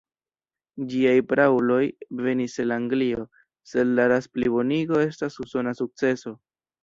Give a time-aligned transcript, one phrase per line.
[0.91, 1.81] Ĝiaj prauloj
[2.29, 3.27] venis el Anglio,
[3.73, 6.35] sed la ras-plibonigo estas usona sukceso.